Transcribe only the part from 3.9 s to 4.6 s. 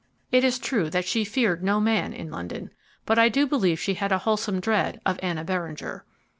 had a wholesome